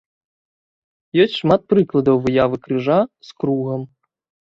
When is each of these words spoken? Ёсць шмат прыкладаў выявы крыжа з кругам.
Ёсць 1.25 1.37
шмат 1.43 1.61
прыкладаў 1.75 2.15
выявы 2.27 2.57
крыжа 2.67 2.99
з 3.31 3.41
кругам. 3.41 3.81